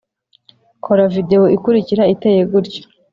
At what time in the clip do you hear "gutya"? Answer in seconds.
2.51-2.83